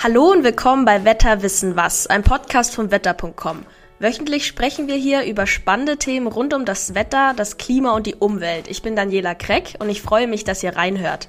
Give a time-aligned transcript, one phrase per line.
[0.00, 3.66] Hallo und willkommen bei Wetter wissen was, ein Podcast von wetter.com.
[3.98, 8.14] Wöchentlich sprechen wir hier über spannende Themen rund um das Wetter, das Klima und die
[8.14, 8.68] Umwelt.
[8.68, 11.26] Ich bin Daniela Kreck und ich freue mich, dass ihr reinhört.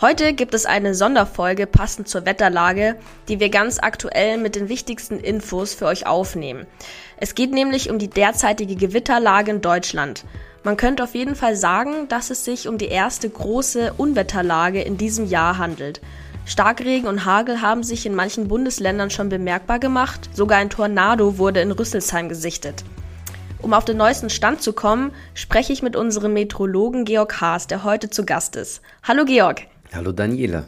[0.00, 2.96] Heute gibt es eine Sonderfolge passend zur Wetterlage,
[3.28, 6.66] die wir ganz aktuell mit den wichtigsten Infos für euch aufnehmen.
[7.18, 10.24] Es geht nämlich um die derzeitige Gewitterlage in Deutschland.
[10.64, 14.98] Man könnte auf jeden Fall sagen, dass es sich um die erste große Unwetterlage in
[14.98, 16.00] diesem Jahr handelt.
[16.48, 21.60] Starkregen und Hagel haben sich in manchen Bundesländern schon bemerkbar gemacht, sogar ein Tornado wurde
[21.60, 22.84] in Rüsselsheim gesichtet.
[23.60, 27.84] Um auf den neuesten Stand zu kommen, spreche ich mit unserem Meteorologen Georg Haas, der
[27.84, 28.80] heute zu Gast ist.
[29.02, 29.66] Hallo Georg.
[29.92, 30.64] Hallo Daniela.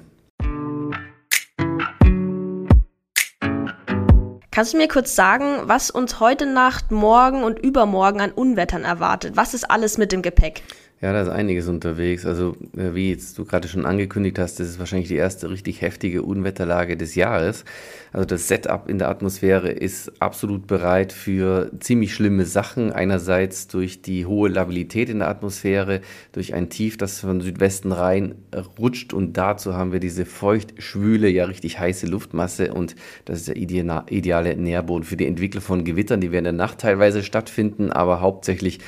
[4.50, 9.34] Kannst du mir kurz sagen, was uns heute Nacht, morgen und übermorgen an Unwettern erwartet?
[9.34, 10.62] Was ist alles mit dem Gepäck?
[11.02, 12.26] Ja, da ist einiges unterwegs.
[12.26, 15.80] Also, äh, wie jetzt du gerade schon angekündigt hast, das ist wahrscheinlich die erste richtig
[15.80, 17.64] heftige Unwetterlage des Jahres.
[18.12, 22.92] Also das Setup in der Atmosphäre ist absolut bereit für ziemlich schlimme Sachen.
[22.92, 26.02] Einerseits durch die hohe Labilität in der Atmosphäre,
[26.32, 28.34] durch ein Tief, das von Südwesten rein
[28.78, 32.94] rutscht und dazu haben wir diese feucht, schwüle, ja richtig heiße Luftmasse und
[33.24, 36.78] das ist der ideale Nährboden für die Entwicklung von Gewittern, die werden in der Nacht
[36.78, 38.80] teilweise stattfinden, aber hauptsächlich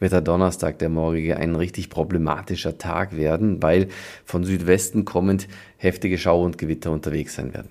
[0.00, 3.88] wird der Donnerstag, der morgige, ein richtig problematischer Tag werden, weil
[4.24, 7.68] von Südwesten kommend heftige Schau und Gewitter unterwegs sein werden.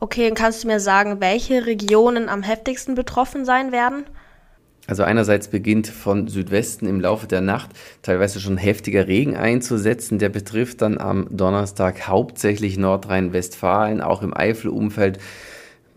[0.00, 4.04] Okay, und kannst du mir sagen, welche Regionen am heftigsten betroffen sein werden?
[4.88, 7.70] Also einerseits beginnt von Südwesten im Laufe der Nacht
[8.02, 10.18] teilweise schon heftiger Regen einzusetzen.
[10.18, 15.18] Der betrifft dann am Donnerstag hauptsächlich Nordrhein-Westfalen, auch im Eifelumfeld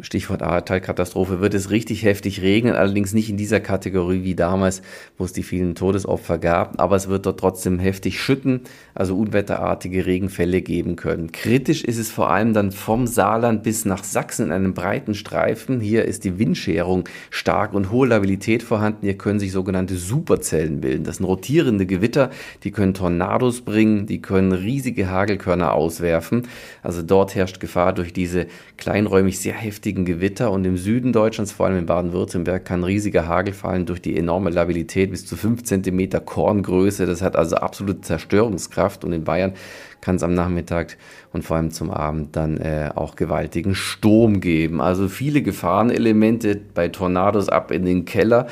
[0.01, 4.81] Stichwort Ahrtal-Katastrophe, wird es richtig heftig regnen, allerdings nicht in dieser Kategorie wie damals,
[5.17, 8.61] wo es die vielen Todesopfer gab, aber es wird dort trotzdem heftig schütten,
[8.93, 11.31] also unwetterartige Regenfälle geben können.
[11.31, 15.79] Kritisch ist es vor allem dann vom Saarland bis nach Sachsen in einem breiten Streifen.
[15.79, 19.05] Hier ist die Windscherung stark und hohe Labilität vorhanden.
[19.05, 21.05] Hier können sich sogenannte Superzellen bilden.
[21.05, 22.31] Das sind rotierende Gewitter,
[22.63, 26.47] die können Tornados bringen, die können riesige Hagelkörner auswerfen.
[26.83, 31.51] Also dort herrscht Gefahr durch diese kleinräumig sehr heftigen heftigen Gewitter und im Süden Deutschlands,
[31.51, 35.61] vor allem in Baden-Württemberg, kann riesiger Hagel fallen durch die enorme Labilität bis zu 5
[35.61, 37.05] cm Korngröße.
[37.05, 39.53] Das hat also absolute Zerstörungskraft und in Bayern
[40.01, 40.97] kann es am Nachmittag
[41.33, 44.81] und vor allem zum Abend dann äh, auch gewaltigen Sturm geben.
[44.81, 48.47] Also viele Gefahrenelemente bei Tornados ab in den Keller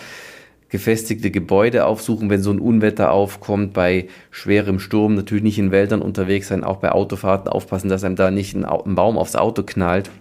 [0.69, 6.01] gefestigte Gebäude aufsuchen, wenn so ein Unwetter aufkommt, bei schwerem Sturm natürlich nicht in Wäldern
[6.01, 10.11] unterwegs sein, auch bei Autofahrten aufpassen, dass einem da nicht ein, Baum aufs Auto knallt.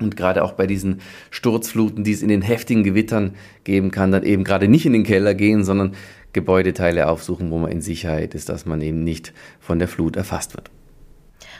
[0.00, 1.00] Und gerade auch bei diesen
[1.30, 5.02] Sturzfluten, die es in den heftigen Gewittern geben kann, dann eben gerade nicht in den
[5.02, 5.94] Keller gehen, sondern
[6.32, 10.54] Gebäudeteile aufsuchen, wo man in Sicherheit ist, dass man eben nicht von der Flut erfasst
[10.54, 10.70] wird.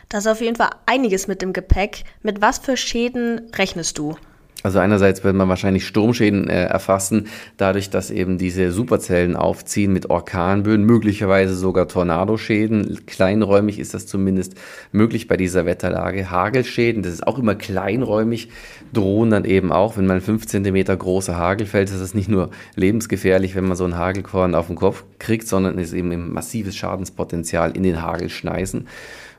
[0.08, 2.04] Das ist auf jeden Fall einiges mit dem Gepäck.
[2.22, 4.16] Mit was für Schäden rechnest du?
[4.64, 10.10] Also einerseits wird man wahrscheinlich Sturmschäden äh, erfassen, dadurch, dass eben diese Superzellen aufziehen mit
[10.10, 13.06] Orkanböen, möglicherweise sogar Tornadoschäden.
[13.06, 14.54] Kleinräumig ist das zumindest
[14.90, 16.32] möglich bei dieser Wetterlage.
[16.32, 18.48] Hagelschäden, das ist auch immer kleinräumig,
[18.92, 22.50] drohen dann eben auch, wenn man 5 cm große Hagel fällt, ist das nicht nur
[22.74, 26.74] lebensgefährlich, wenn man so ein Hagelkorn auf den Kopf kriegt, sondern ist eben ein massives
[26.74, 28.88] Schadenspotenzial in den Hagelschneisen.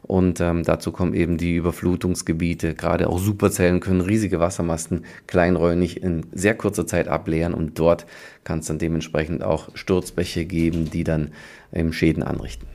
[0.09, 2.73] Und ähm, dazu kommen eben die Überflutungsgebiete.
[2.73, 8.07] Gerade auch Superzellen können riesige Wassermasten kleinräumig in sehr kurzer Zeit ableeren und dort
[8.43, 11.29] kann es dann dementsprechend auch Sturzbäche geben, die dann
[11.71, 12.67] eben Schäden anrichten.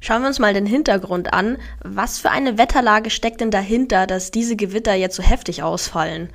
[0.00, 1.56] Schauen wir uns mal den Hintergrund an.
[1.84, 6.30] Was für eine Wetterlage steckt denn dahinter, dass diese Gewitter jetzt so heftig ausfallen?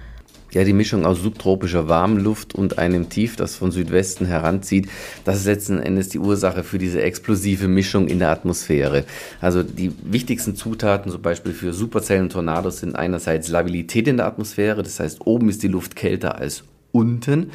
[0.52, 4.90] Ja, die Mischung aus subtropischer Warmluft und einem Tief, das von Südwesten heranzieht,
[5.26, 9.06] das ist letzten Endes die Ursache für diese explosive Mischung in der Atmosphäre.
[9.42, 14.26] Also die wichtigsten Zutaten zum Beispiel für Superzellen und Tornados sind einerseits Labilität in der
[14.26, 17.52] Atmosphäre, das heißt oben ist die Luft kälter als unten.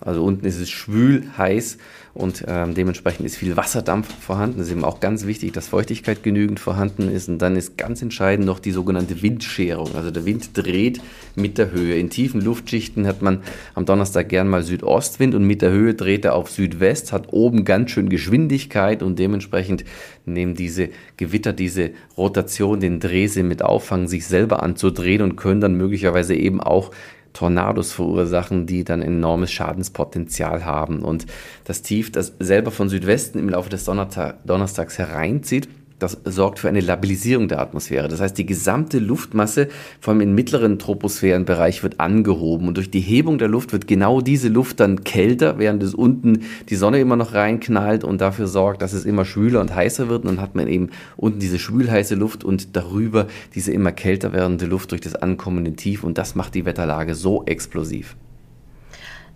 [0.00, 1.78] Also unten ist es schwül, heiß
[2.16, 4.60] und ähm, dementsprechend ist viel Wasserdampf vorhanden.
[4.60, 7.28] Es ist eben auch ganz wichtig, dass Feuchtigkeit genügend vorhanden ist.
[7.28, 9.94] Und dann ist ganz entscheidend noch die sogenannte Windscherung.
[9.94, 11.02] Also der Wind dreht
[11.34, 11.96] mit der Höhe.
[11.98, 13.42] In tiefen Luftschichten hat man
[13.74, 17.64] am Donnerstag gern mal Südostwind und mit der Höhe dreht er auf Südwest, hat oben
[17.64, 19.84] ganz schön Geschwindigkeit und dementsprechend
[20.24, 20.88] nehmen diese
[21.18, 26.62] Gewitter diese Rotation, den Drehsinn mit auffangen, sich selber anzudrehen und können dann möglicherweise eben
[26.62, 26.92] auch
[27.36, 31.02] Tornados verursachen, die dann enormes Schadenspotenzial haben.
[31.02, 31.26] Und
[31.64, 36.80] das Tief, das selber von Südwesten im Laufe des Donnerstags hereinzieht, das sorgt für eine
[36.80, 38.08] Labilisierung der Atmosphäre.
[38.08, 39.68] Das heißt, die gesamte Luftmasse,
[40.00, 42.68] vor allem im mittleren Troposphärenbereich, wird angehoben.
[42.68, 46.42] Und durch die Hebung der Luft wird genau diese Luft dann kälter, während es unten
[46.68, 50.24] die Sonne immer noch reinknallt und dafür sorgt, dass es immer schwüler und heißer wird.
[50.24, 54.66] Und dann hat man eben unten diese schwülheiße Luft und darüber diese immer kälter werdende
[54.66, 56.04] Luft durch das ankommende Tief.
[56.04, 58.16] Und das macht die Wetterlage so explosiv.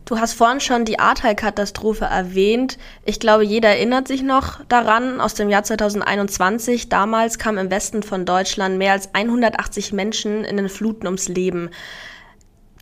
[0.04, 2.78] Du hast vorhin schon die Ahrtal-Katastrophe erwähnt.
[3.04, 6.88] Ich glaube, jeder erinnert sich noch daran aus dem Jahr 2021.
[6.88, 11.70] Damals kamen im Westen von Deutschland mehr als 180 Menschen in den Fluten ums Leben.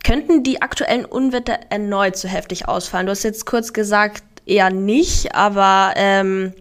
[0.03, 3.05] Könnten die aktuellen Unwetter erneut so heftig ausfallen?
[3.05, 6.53] Du hast jetzt kurz gesagt, eher nicht, aber ähm,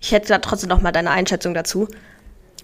[0.00, 1.88] ich hätte da trotzdem noch mal deine Einschätzung dazu.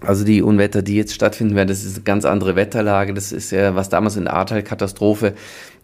[0.01, 3.13] Also die Unwetter, die jetzt stattfinden werden, das ist eine ganz andere Wetterlage.
[3.13, 5.33] Das ist ja, was damals in der Ahrtal-Katastrophe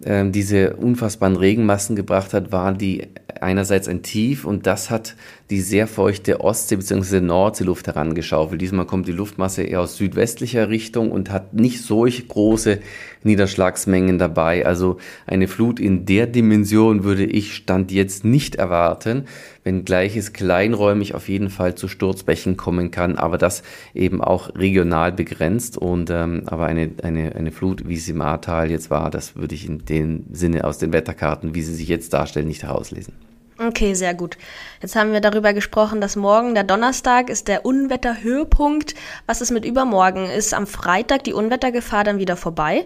[0.03, 3.07] äh, diese unfassbaren Regenmassen gebracht hat, war die
[3.41, 5.15] einerseits ein Tief und das hat
[5.49, 7.21] die sehr feuchte Ostsee- bzw.
[7.21, 8.61] Nordseeluft herangeschaufelt.
[8.61, 12.79] Diesmal kommt die Luftmasse eher aus südwestlicher Richtung und hat nicht solch große
[13.23, 14.65] Niederschlagsmengen dabei.
[14.65, 19.25] Also eine Flut in der Dimension würde ich Stand jetzt nicht erwarten,
[19.63, 23.63] wenngleich es kleinräumig auf jeden Fall zu Sturzbächen kommen kann, aber das
[23.93, 25.77] eben auch regional begrenzt.
[25.77, 29.55] Und ähm, aber eine, eine, eine Flut, wie sie im Ahrtal jetzt war, das würde
[29.55, 33.13] ich in dem Sinne aus den Wetterkarten, wie sie sich jetzt darstellen, nicht herauslesen.
[33.57, 34.37] Okay, sehr gut.
[34.81, 38.95] Jetzt haben wir darüber gesprochen, dass morgen der Donnerstag ist der Unwetterhöhepunkt.
[39.25, 40.29] Was ist mit übermorgen?
[40.29, 42.85] Ist am Freitag die Unwettergefahr dann wieder vorbei?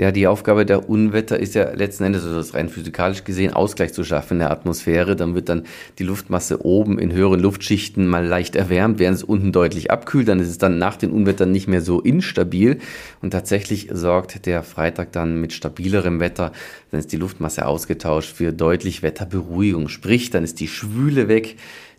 [0.00, 3.92] Ja, die Aufgabe der Unwetter ist ja letzten Endes, also das rein physikalisch gesehen, Ausgleich
[3.92, 5.16] zu schaffen in der Atmosphäre.
[5.16, 5.64] Dann wird dann
[5.98, 10.28] die Luftmasse oben in höheren Luftschichten mal leicht erwärmt, während es unten deutlich abkühlt.
[10.28, 12.78] Dann ist es dann nach den Unwettern nicht mehr so instabil.
[13.22, 16.52] Und tatsächlich sorgt der Freitag dann mit stabilerem Wetter,
[16.92, 19.88] dann ist die Luftmasse ausgetauscht für deutlich Wetterberuhigung.
[19.88, 21.56] Sprich, dann ist die Schwüle weg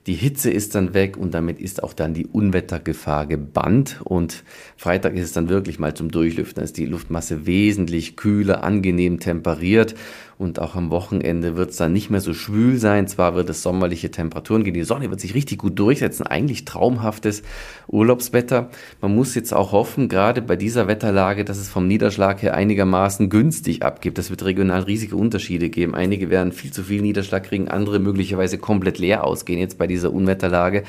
[0.09, 4.01] die Hitze ist dann weg und damit ist auch dann die Unwettergefahr gebannt.
[4.03, 4.43] Und
[4.75, 6.55] Freitag ist es dann wirklich mal zum Durchlüften.
[6.55, 9.93] Da ist die Luftmasse wesentlich kühler, angenehm temperiert
[10.39, 13.09] und auch am Wochenende wird es dann nicht mehr so schwül sein.
[13.09, 16.25] Zwar wird es sommerliche Temperaturen gehen, die Sonne wird sich richtig gut durchsetzen.
[16.25, 17.43] Eigentlich traumhaftes
[17.87, 18.69] Urlaubswetter.
[19.01, 23.29] Man muss jetzt auch hoffen, gerade bei dieser Wetterlage, dass es vom Niederschlag her einigermaßen
[23.29, 24.17] günstig abgibt.
[24.17, 25.93] Das wird regional riesige Unterschiede geben.
[25.93, 30.13] Einige werden viel zu viel Niederschlag kriegen, andere möglicherweise komplett leer ausgehen jetzt bei dieser
[30.13, 30.83] Unwetterlage.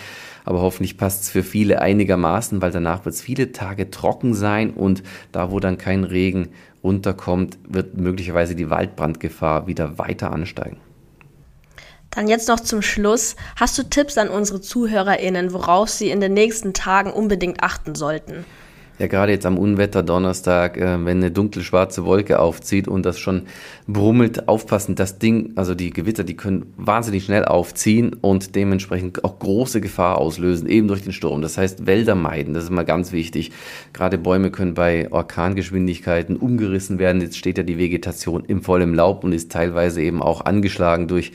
[0.45, 4.71] Aber hoffentlich passt es für viele einigermaßen, weil danach wird es viele Tage trocken sein
[4.71, 6.51] und da, wo dann kein Regen
[6.83, 10.79] runterkommt, wird möglicherweise die Waldbrandgefahr wieder weiter ansteigen.
[12.11, 13.37] Dann jetzt noch zum Schluss.
[13.57, 18.45] Hast du Tipps an unsere ZuhörerInnen, worauf sie in den nächsten Tagen unbedingt achten sollten?
[19.01, 23.19] Ja gerade jetzt am Unwetter Donnerstag, äh, wenn eine dunkle schwarze Wolke aufzieht und das
[23.19, 23.43] schon
[23.87, 29.39] brummelt, aufpassen, das Ding, also die Gewitter, die können wahnsinnig schnell aufziehen und dementsprechend auch
[29.39, 31.43] große Gefahr auslösen, eben durch den Sturm.
[31.43, 33.51] Das heißt, Wälder meiden, das ist mal ganz wichtig.
[33.93, 37.23] Gerade Bäume können bei Orkangeschwindigkeiten umgerissen werden.
[37.23, 41.33] Jetzt steht ja die Vegetation im vollen Laub und ist teilweise eben auch angeschlagen durch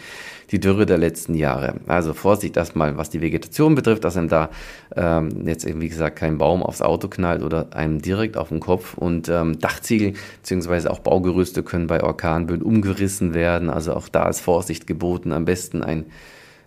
[0.52, 1.76] die Dürre der letzten Jahre.
[1.88, 4.50] Also Vorsicht erstmal, was die Vegetation betrifft, dass einem da
[4.96, 8.60] ähm, jetzt eben, wie gesagt, kein Baum aufs Auto knallt oder einem direkt auf den
[8.60, 8.96] Kopf.
[8.96, 10.14] Und ähm, Dachziegel
[10.44, 10.90] bzw.
[10.90, 13.70] auch Baugerüste können bei Orkanböen umgerissen werden.
[13.70, 15.32] Also auch da ist Vorsicht geboten.
[15.32, 16.06] Am besten ein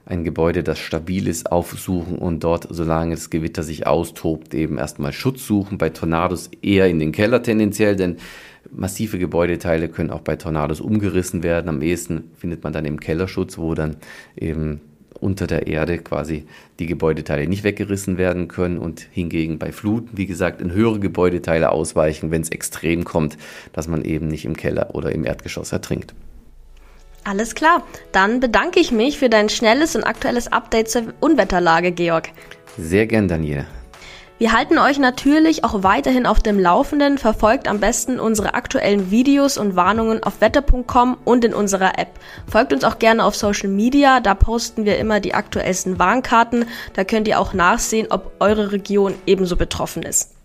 [0.08, 5.12] ein Gebäude, das stabil ist, aufsuchen und dort, solange das Gewitter sich austobt, eben erstmal
[5.12, 5.76] Schutz suchen.
[5.76, 8.16] Bei Tornados eher in den Keller tendenziell, denn
[8.70, 11.68] Massive Gebäudeteile können auch bei Tornados umgerissen werden.
[11.68, 13.96] Am ehesten findet man dann im Kellerschutz, wo dann
[14.36, 14.80] eben
[15.20, 16.46] unter der Erde quasi
[16.78, 21.70] die Gebäudeteile nicht weggerissen werden können und hingegen bei Fluten, wie gesagt, in höhere Gebäudeteile
[21.70, 23.36] ausweichen, wenn es extrem kommt,
[23.72, 26.14] dass man eben nicht im Keller oder im Erdgeschoss ertrinkt.
[27.24, 27.82] Alles klar,
[28.12, 32.30] dann bedanke ich mich für dein schnelles und aktuelles Update zur Unwetterlage, Georg.
[32.78, 33.66] Sehr gern, Daniel.
[34.38, 37.18] Wir halten euch natürlich auch weiterhin auf dem Laufenden.
[37.18, 42.10] Verfolgt am besten unsere aktuellen Videos und Warnungen auf wetter.com und in unserer App.
[42.48, 46.66] Folgt uns auch gerne auf Social Media, da posten wir immer die aktuellsten Warnkarten.
[46.92, 50.37] Da könnt ihr auch nachsehen, ob eure Region ebenso betroffen ist.